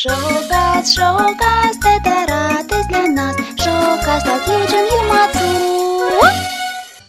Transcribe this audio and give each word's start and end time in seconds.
Шоу-каст, 0.00 0.94
шоу-каст, 0.96 1.84
это 1.84 2.26
радость 2.28 2.88
для 2.88 3.06
нас. 3.08 3.36
Шоу-каст 3.56 4.26
от 4.26 4.46
Юджин 4.46 4.86
Юмацу. 5.00 5.48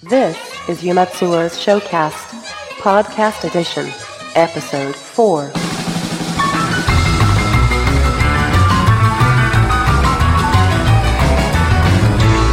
This 0.04 0.38
is 0.68 0.82
Yumatsuo's 0.84 1.58
Showcast, 1.58 2.36
Podcast 2.82 3.44
Edition, 3.44 3.92
Episode 4.36 4.96
4. 4.96 5.52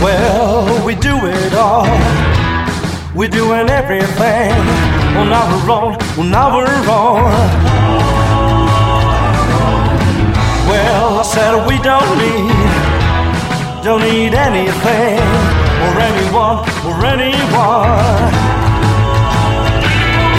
Well, 0.03 0.85
we 0.85 0.95
do 0.97 1.17
it 1.27 1.55
all. 1.55 1.87
We're 3.15 3.29
doing 3.29 3.71
everything 3.71 4.53
on 5.17 5.33
our 5.33 5.71
own, 5.71 5.97
on 6.19 6.35
our 6.35 6.67
own. 6.67 6.75
Well, 6.87 7.65
I 7.67 7.68
Said 11.30 11.54
we 11.68 11.78
don't 11.86 12.18
need, 12.18 12.50
don't 13.86 14.02
need 14.02 14.34
anything 14.34 15.22
or 15.86 15.94
anyone 16.10 16.58
or 16.90 16.96
anyone. 17.06 18.34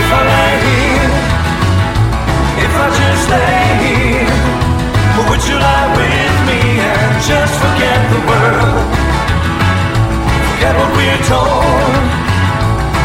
If 0.03 0.11
I 0.19 0.23
lay 0.31 0.55
here, 0.67 1.11
if 2.67 2.73
I 2.75 2.87
just 2.99 3.25
lay 3.31 3.67
here, 3.87 4.35
would 5.31 5.43
you 5.47 5.57
lie 5.63 5.91
with 5.95 6.37
me 6.51 6.61
and 6.83 7.15
just 7.23 7.55
forget 7.63 8.01
the 8.11 8.21
world? 8.27 8.91
Forget 10.43 10.75
what 10.75 10.91
we're 10.99 11.23
told 11.31 12.03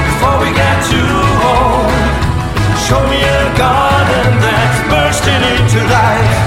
before 0.10 0.38
we 0.42 0.50
get 0.58 0.78
too 0.90 1.22
old. 1.54 1.94
Show 2.82 3.02
me 3.14 3.22
a 3.22 3.46
garden 3.54 4.30
that's 4.42 4.80
bursting 4.90 5.44
into 5.54 5.80
life. 5.86 6.45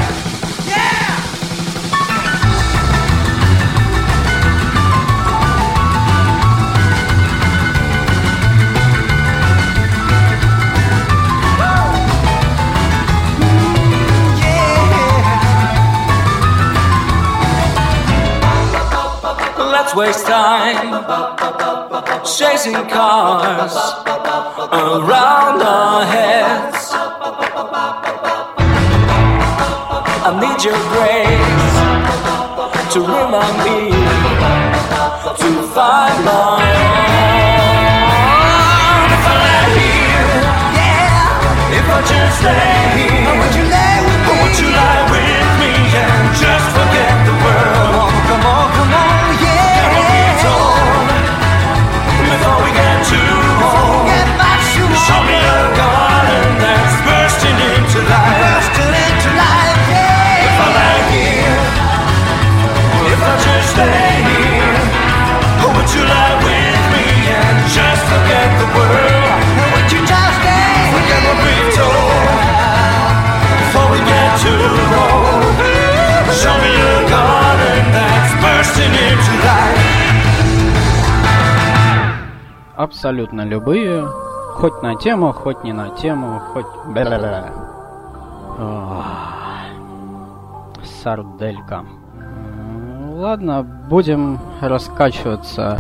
Let's 19.89 19.97
waste 19.97 20.27
time 20.27 20.93
chasing 22.37 22.75
cars 22.93 23.73
around 24.71 25.63
our 25.63 26.05
heads. 26.05 26.93
I 30.29 30.31
need 30.45 30.61
your 30.63 30.77
grace 30.93 31.77
to 32.93 33.01
remind 33.01 33.57
me 33.65 33.89
to 35.41 35.51
find 35.73 36.21
my 36.23 36.61
own. 36.61 37.49
If 39.09 39.25
I 39.25 39.35
lay 39.41 39.73
here, 39.81 40.29
yeah. 40.77 41.81
If 41.81 41.89
I 41.89 41.99
just 42.13 42.39
lay 42.45 42.93
here, 42.93 43.33
would 43.41 43.55
you 43.57 43.65
lay 43.73 44.05
with 44.05 44.21
me? 44.21 44.33
Would 44.43 44.53
you 44.61 44.69
lie 44.69 45.05
with 45.11 45.28
Абсолютно 82.79 83.43
любые. 83.43 84.07
Хоть 84.59 84.83
на 84.83 84.97
тему, 84.97 85.33
хоть 85.33 85.63
не 85.63 85.73
на 85.73 85.91
тему, 85.91 86.41
хоть... 86.53 86.67
Сарделька. 91.01 91.85
Ладно, 93.15 93.63
будем 93.63 94.41
раскачиваться. 94.61 95.79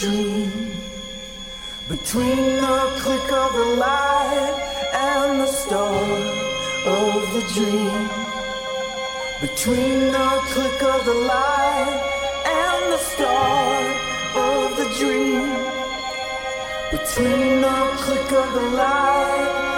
Between 0.00 0.70
the 1.86 2.92
click 3.00 3.32
of 3.32 3.52
the 3.52 3.76
light 3.76 4.56
and 4.94 5.40
the 5.42 5.46
start 5.46 5.92
of 6.86 7.32
the 7.34 7.42
dream. 7.52 8.08
Between 9.42 10.10
the 10.10 10.40
click 10.52 10.82
of 10.82 11.04
the 11.04 11.12
light 11.12 12.00
and 12.46 12.92
the 12.94 12.96
start 12.96 13.96
of 14.36 14.74
the 14.78 14.88
dream. 14.98 15.52
Between 16.90 17.60
the 17.60 17.80
click 17.98 18.32
of 18.32 18.54
the 18.54 18.70
light 18.70 19.69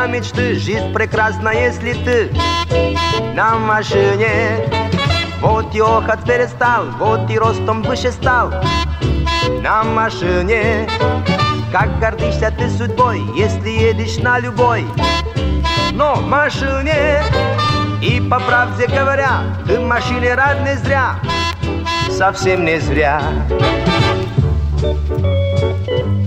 Исполняются 0.00 0.06
мечты, 0.06 0.54
жизнь 0.54 0.92
прекрасна, 0.94 1.50
если 1.50 1.92
ты 1.92 2.30
на 3.34 3.56
машине. 3.56 4.66
Вот 5.42 5.74
и 5.74 5.80
охот 5.80 6.24
перестал, 6.24 6.86
вот 6.98 7.30
и 7.30 7.38
ростом 7.38 7.82
выше 7.82 8.10
стал 8.10 8.50
на 9.62 9.84
машине. 9.84 10.88
Как 11.70 11.98
гордишься 11.98 12.50
ты 12.50 12.70
судьбой, 12.70 13.20
если 13.36 13.68
едешь 13.68 14.16
на 14.16 14.38
любой, 14.38 14.86
но 15.92 16.16
машине. 16.16 17.22
И 18.00 18.22
по 18.22 18.40
правде 18.40 18.86
говоря, 18.86 19.42
ты 19.66 19.78
в 19.78 19.82
машине 19.82 20.34
рад 20.34 20.62
не 20.62 20.76
зря, 20.78 21.16
совсем 22.10 22.64
не 22.64 22.80
зря. 22.80 23.20
Чтоб 24.78 26.19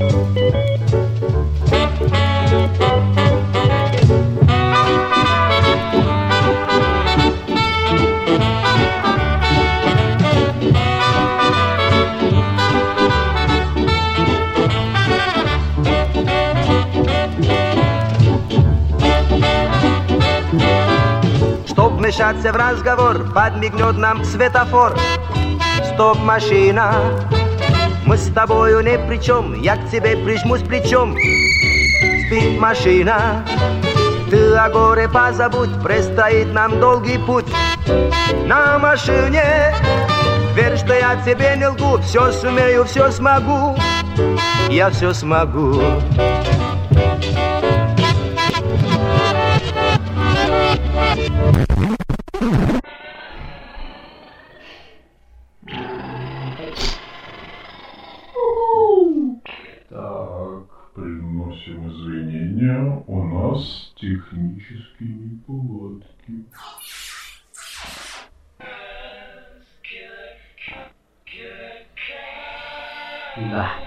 вмешаться 22.13 22.51
в 22.51 22.56
разговор, 22.56 23.25
подмигнет 23.33 23.98
нам 23.98 24.24
светофор. 24.24 24.95
Стоп, 25.94 26.19
машина, 26.19 26.94
мы 28.06 28.18
с 28.18 28.31
тобою 28.31 28.81
ни 28.81 28.98
при 29.07 29.18
чем, 29.18 29.60
я 29.60 29.77
к 29.77 29.89
тебе 29.89 30.15
прижмусь 30.18 30.62
плечом. 30.62 31.15
Спит 31.15 32.60
машина, 32.60 33.44
ты 34.30 34.54
о 34.54 34.69
горе 34.69 35.10
позабудь, 35.10 35.81
предстоит 35.81 36.54
нам 36.54 36.80
долгий 36.80 37.18
путь. 37.18 37.48
На 38.45 38.77
машине, 38.77 39.74
верь, 40.54 40.77
что 40.77 40.94
я 40.94 41.15
тебе 41.25 41.56
не 41.57 41.68
лгу, 41.68 42.00
все 42.04 42.31
сумею, 42.31 42.86
все 42.86 43.10
смогу, 43.12 43.75
я 44.69 44.92
все 44.92 45.13
смогу. 45.13 45.81
Технические 64.03 65.09
неполадки. 65.09 66.45
Да. 73.38 73.82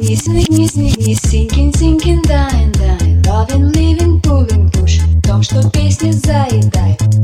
Easy, 0.00 0.44
easy, 0.50 0.86
easy, 0.98 1.14
sinking, 1.14 1.72
sinking, 1.72 2.22
dying, 2.22 2.72
dying. 2.72 3.22
Loving, 3.22 3.72
living, 3.72 4.20
pulling, 4.20 4.70
pushing 4.70 5.14
том, 5.34 5.42
что 5.42 5.68
песни 5.70 6.10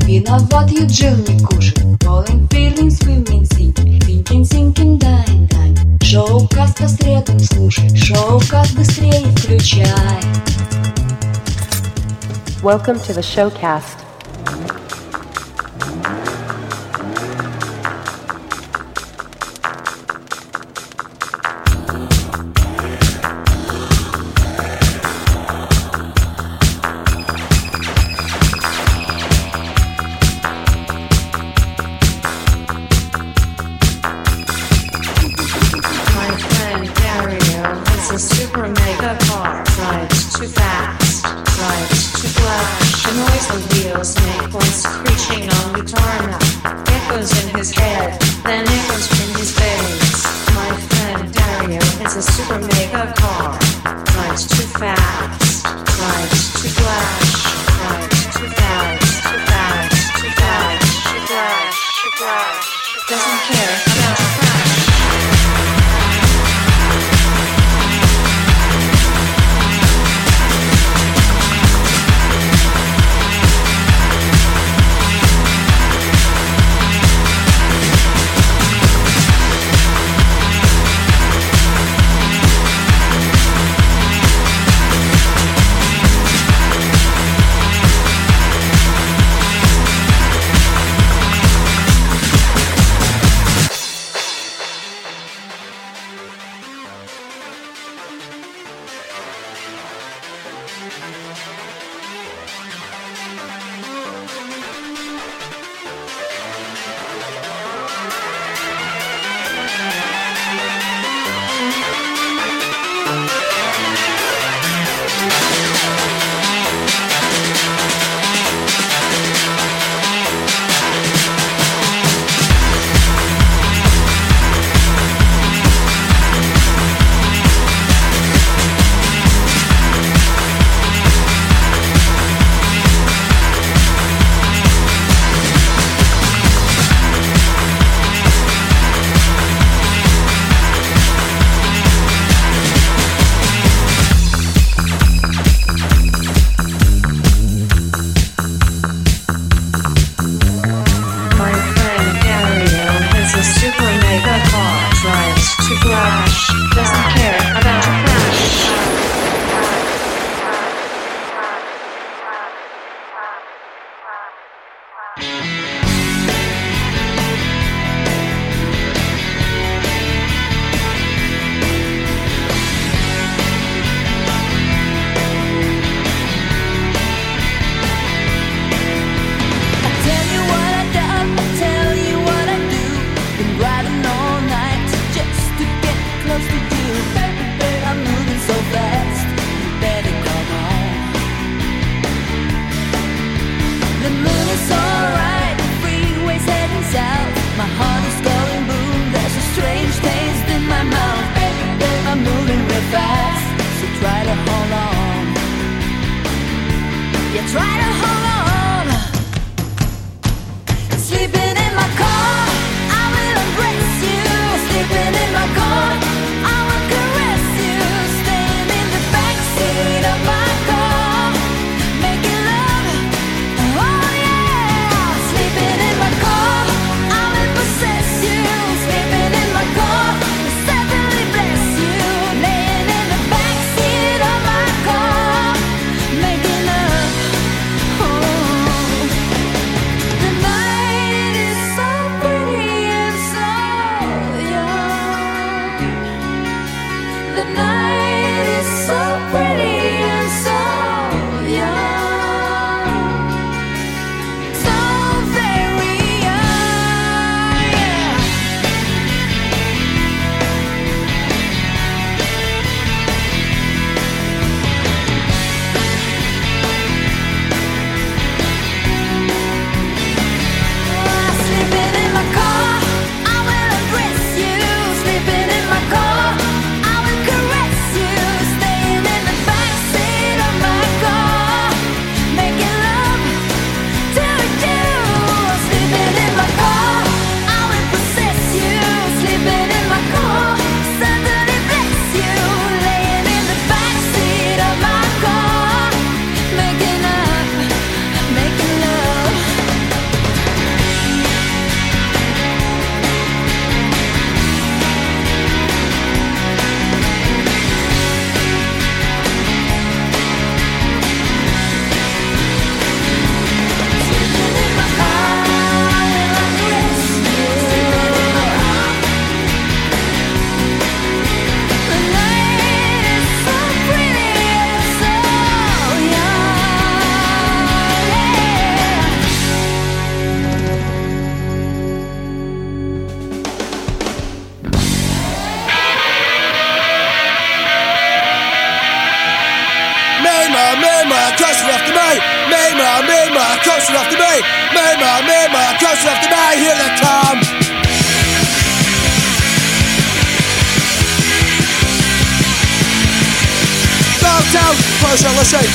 Виноват 0.05 0.69
you 0.71 0.85
не 0.85 1.97
Falling, 1.99 2.47
feeling, 2.49 2.89
swimming, 2.89 3.45
sinking 3.45 3.99
Thinking, 4.01 4.43
sinking, 4.43 4.97
dying, 4.97 5.47
dying. 5.47 6.03
Шоу-каст 6.03 6.77
по 6.77 6.87
средам 6.87 7.39
слушай. 7.39 7.95
Шоу-каст 7.95 8.75
быстрее 8.75 9.23
включай. 9.37 10.21
Welcome 12.61 12.99
to 12.99 13.13
the 13.13 13.21
showcast. 13.21 14.01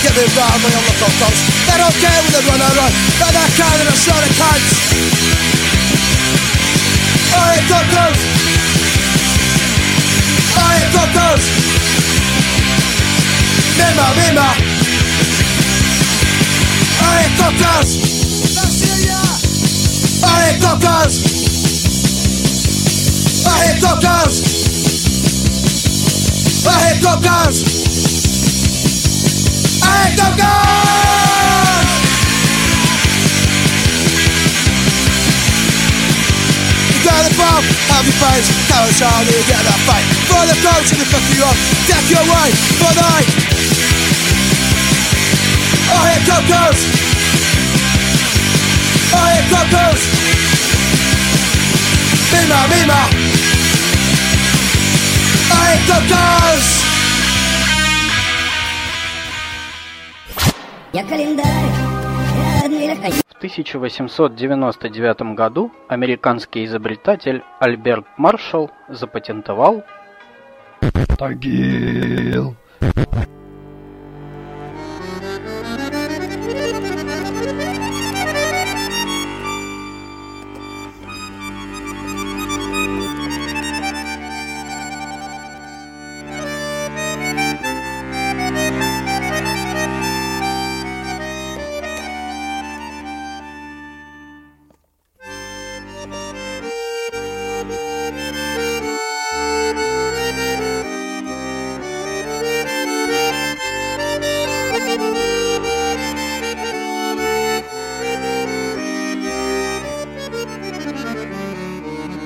kevésbé 0.06 0.40
álmajomnak 0.40 1.00
a 1.06 1.10
taps 1.18 1.40
They 1.66 1.78
don't 1.82 1.96
care 2.02 2.20
with 2.24 2.34
the 2.36 2.42
run 2.46 2.60
and 2.66 2.74
run 2.78 2.92
They're 3.18 3.34
that 3.38 3.50
kind 3.58 3.78
and 3.82 3.90
a 3.90 3.96
shot 4.04 4.22
of 4.26 4.32
cunts 4.38 4.70
I 7.34 7.46
ain't 7.54 7.66
got 7.72 7.86
those 7.94 8.20
I 10.62 10.68
ain't 10.78 10.90
got 10.96 11.10
those 11.18 11.44
Mima, 13.78 14.06
mima 14.18 14.48
I 17.00 17.12
ain't 17.22 17.34
got 17.40 17.54
those 17.62 17.90
I 20.22 20.36
ain't 20.46 20.60
got 20.64 20.78
those 20.86 21.14
I 23.46 23.58
ain't 23.66 23.80
got 23.82 23.98
those 24.06 24.36
I 26.66 26.76
ain't 26.90 27.02
got 27.02 27.18
those 27.22 27.95
have 37.96 38.04
your 38.04 38.18
face, 38.20 38.48
carrots 38.68 39.00
on 39.00 39.24
you 39.26 39.40
get 39.48 39.62
that 39.64 39.80
fight. 39.88 40.04
For 40.28 40.42
the 40.44 40.56
coach 40.60 40.92
and 40.92 41.00
the 41.00 41.08
fuck 41.08 41.24
you 41.32 41.42
up, 41.44 41.56
deck 41.88 42.04
your 42.12 42.24
way 42.28 42.48
for 42.76 42.92
the 42.92 43.00
night. 43.00 43.28
Oh, 45.88 46.02
here 46.04 46.22
cocos! 46.28 46.78
Oh, 49.16 49.26
here 49.32 49.46
cocos! 49.48 50.00
Mima, 52.32 52.60
mima! 52.68 53.00
Oh, 55.50 55.62
here 55.72 55.82
cocos! 55.88 56.85
Я 60.96 61.04
календарь. 61.04 61.44
В 63.28 63.36
1899 63.36 65.34
году 65.36 65.70
американский 65.88 66.64
изобретатель 66.64 67.42
Альберт 67.60 68.06
Маршалл 68.16 68.70
запатентовал 68.88 69.84
Тагил. 71.18 72.56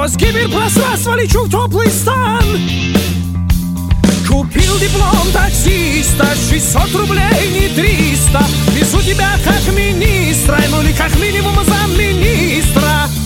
Сквозь 0.00 0.16
гиперпространство 0.16 1.14
лечу 1.14 1.44
в 1.44 1.50
теплый 1.50 1.88
стан. 1.88 2.42
Купил 4.26 4.78
диплом 4.78 5.30
таксиста 5.30 6.26
600 6.48 6.94
рублей, 6.94 7.50
не 7.52 7.68
300 7.68 8.42
Везу 8.72 9.02
тебя 9.02 9.28
как 9.44 9.74
министра 9.74 10.56
Ну 10.70 10.80
или 10.80 10.92
как 10.92 11.14
минимум 11.18 11.54
замминистра. 11.66 12.80
Лада 12.90 13.19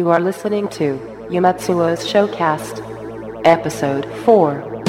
You 0.00 0.08
are 0.08 0.18
listening 0.18 0.66
to 0.78 0.96
Yumatsuo's 1.28 2.06
Showcast, 2.10 2.80
Episode 3.44 4.06
4. 4.24 4.79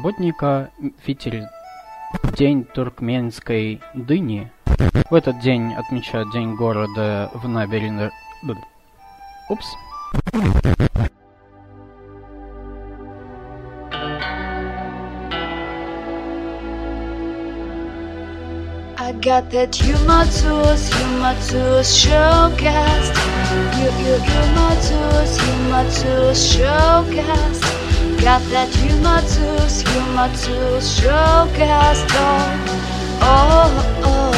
работника 0.00 0.70
Фитиль, 1.04 1.46
день 2.34 2.64
туркменской 2.64 3.82
дыни. 3.92 4.50
В 5.10 5.14
этот 5.14 5.40
день 5.40 5.74
отмечают 5.74 6.32
День 6.32 6.54
города 6.54 7.30
в 7.34 7.46
набережной... 7.46 8.10
Упс. 9.50 9.66
I 18.96 19.12
got 19.20 19.50
that 19.50 19.74
humor 19.76 20.24
tools, 20.24 20.88
showcast. 21.84 23.12
You, 23.76 23.90
you, 24.00 24.16
humor 24.24 25.84
tools, 25.90 26.56
showcast. 26.56 27.79
got 28.20 28.42
that 28.50 28.68
human 28.74 29.24
tools, 29.32 29.80
human 29.80 30.30
show 30.92 31.48
cast 31.54 32.14
on. 32.16 32.58
Oh, 33.22 34.02
oh. 34.04 34.04
oh. 34.04 34.29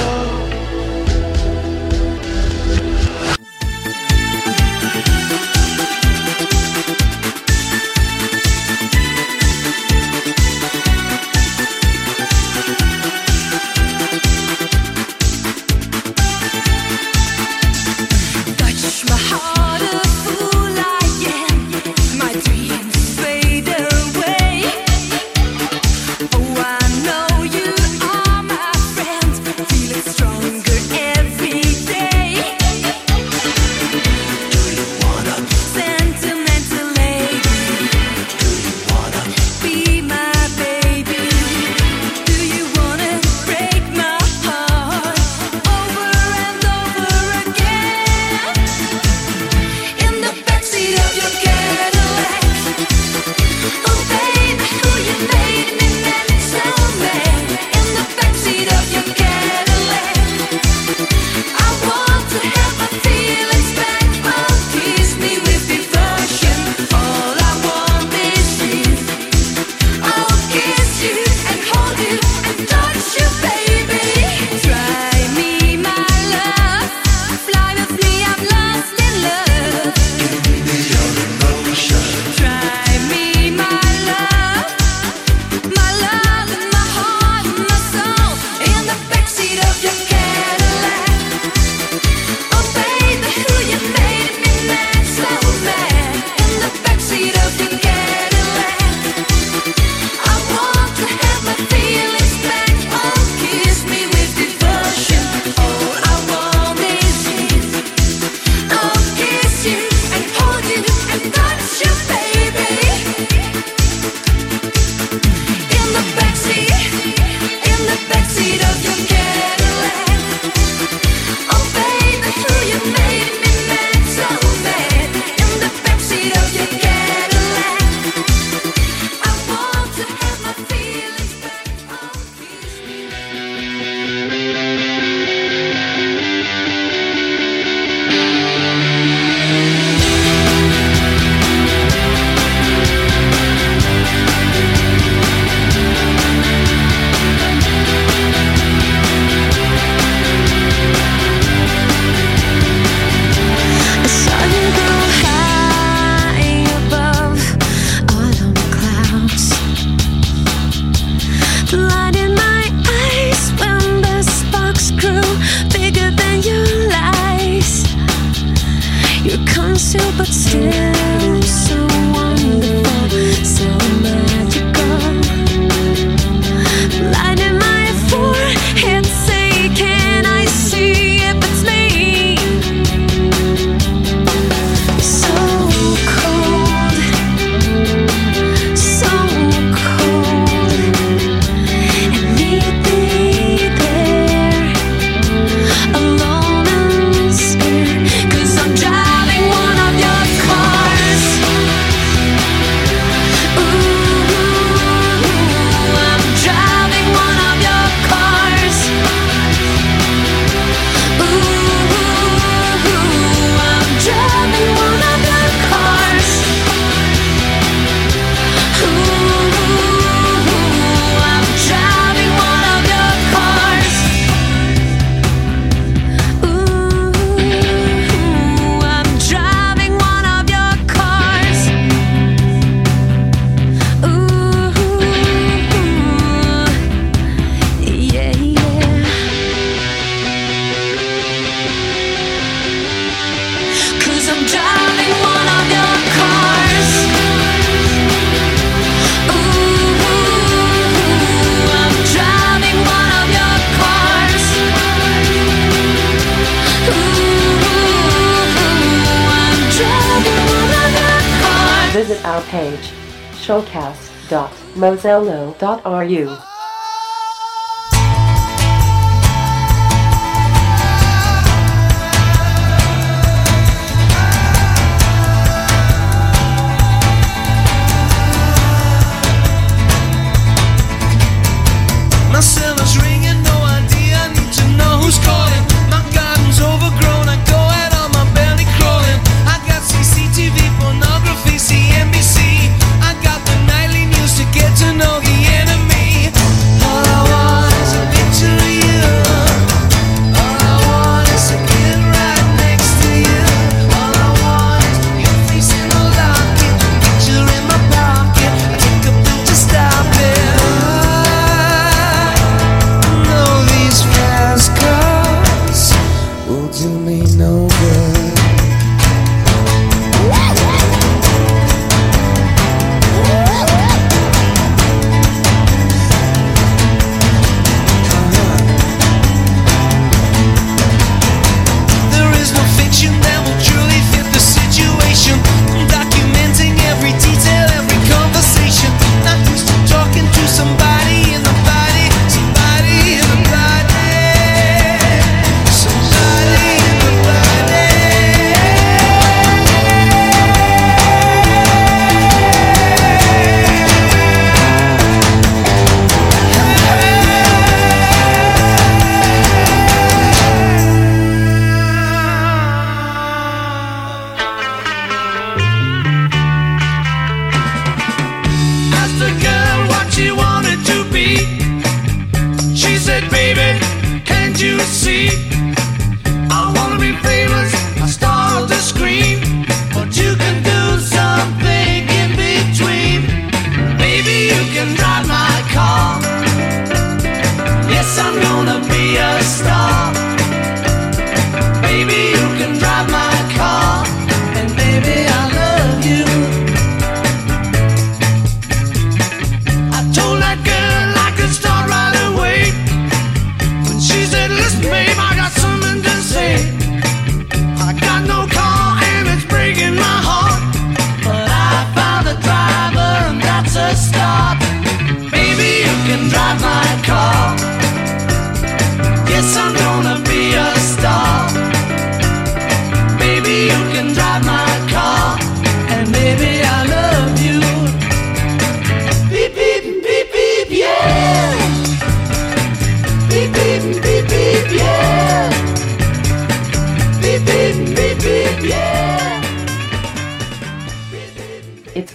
hello.ru 265.13 266.52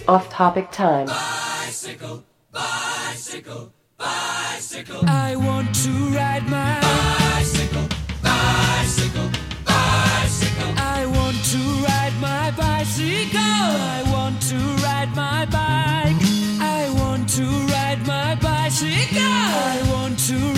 Off 0.08 0.30
topic 0.30 0.70
time. 0.70 1.06
Bicycle, 1.06 2.24
bicycle, 2.50 3.74
bicycle. 3.98 5.02
I 5.06 5.36
want 5.36 5.74
to 5.84 5.90
ride 6.16 6.48
my 6.48 6.80
bicycle, 6.80 7.86
bicycle, 8.22 9.28
bicycle. 9.66 10.72
I 10.78 11.04
want 11.04 11.36
to 11.52 11.58
ride 11.84 12.14
my 12.22 12.50
bicycle. 12.52 13.38
I 13.38 14.02
want 14.10 14.40
to 14.48 14.56
ride 14.82 15.14
my 15.14 15.44
bike. 15.44 16.16
I 16.58 16.88
want 16.96 17.28
to 17.36 17.44
ride 17.44 18.06
my 18.06 18.34
bicycle. 18.36 19.20
I 19.20 19.82
want 19.92 20.18
to 20.20 20.57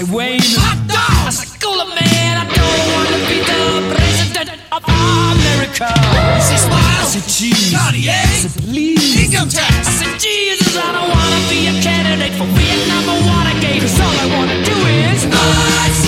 say, 0.00 0.14
Wayne, 0.14 0.40
hot 0.56 0.78
dog! 0.88 1.26
I 1.26 1.30
say, 1.30 1.48
cooler 1.60 1.84
man, 1.84 2.32
I 2.40 2.44
don't 2.48 2.82
wanna 2.94 3.20
be 3.28 3.38
the 3.44 3.60
president 3.92 4.50
of 4.72 4.82
America. 4.84 5.88
I 5.88 6.40
say, 6.40 6.56
smile. 6.56 6.80
I 6.80 7.06
say, 7.06 7.22
cheese. 7.28 7.72
Cartier. 7.72 8.12
I 8.12 8.36
say, 8.40 8.60
please. 8.60 9.24
Income 9.24 9.48
tax. 9.48 9.88
I 9.88 9.92
said, 10.00 10.20
Jesus, 10.20 10.76
I 10.76 10.92
don't 10.92 11.10
wanna 11.10 11.40
be 11.48 11.68
a 11.68 11.74
candidate 11.82 12.34
for 12.38 12.46
Vietnam 12.56 13.04
or 13.08 13.20
Watergate. 13.28 13.82
Cause 13.82 14.00
all 14.00 14.16
I 14.24 14.26
wanna 14.36 14.58
do 14.64 14.76
is. 14.88 15.26
Nice. 15.26 15.99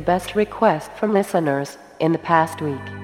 The 0.00 0.06
best 0.06 0.34
request 0.34 0.90
from 0.92 1.12
listeners 1.12 1.76
in 1.98 2.12
the 2.12 2.18
past 2.18 2.62
week. 2.62 2.99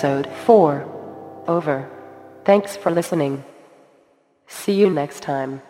episode 0.00 0.32
4. 0.46 1.44
Over. 1.46 1.86
Thanks 2.46 2.74
for 2.74 2.90
listening. 2.90 3.44
See 4.46 4.72
you 4.72 4.88
next 4.88 5.20
time. 5.20 5.60